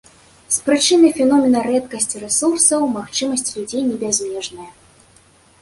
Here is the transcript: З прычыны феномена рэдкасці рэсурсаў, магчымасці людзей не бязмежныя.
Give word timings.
З 0.55 0.61
прычыны 0.67 1.11
феномена 1.17 1.59
рэдкасці 1.67 2.21
рэсурсаў, 2.25 2.81
магчымасці 2.97 3.51
людзей 3.59 3.87
не 3.91 3.95
бязмежныя. 4.07 4.69